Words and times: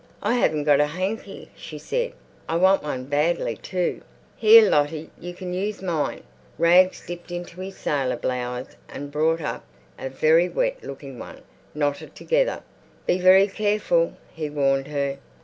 "I 0.23 0.33
haven't 0.33 0.63
got 0.63 0.79
a 0.79 0.87
hanky," 0.87 1.51
she 1.55 1.77
said; 1.77 2.13
"I 2.49 2.55
want 2.55 2.81
one 2.81 3.05
badly, 3.05 3.55
too." 3.55 4.01
"Here, 4.35 4.67
Lottie, 4.67 5.11
you 5.19 5.35
can 5.35 5.53
use 5.53 5.79
mine." 5.83 6.23
Rags 6.57 7.05
dipped 7.05 7.29
into 7.29 7.61
his 7.61 7.77
sailor 7.77 8.15
blouse 8.15 8.75
and 8.89 9.11
brought 9.11 9.41
up 9.41 9.63
a 9.99 10.09
very 10.09 10.49
wet 10.49 10.83
looking 10.83 11.19
one, 11.19 11.41
knotted 11.75 12.15
together. 12.15 12.63
"Be 13.05 13.19
very 13.19 13.45
careful," 13.47 14.13
he 14.33 14.49
warned 14.49 14.87
her. 14.87 15.19